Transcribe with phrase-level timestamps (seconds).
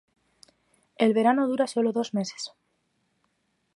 [0.95, 2.53] El verano dura sólo dos meses.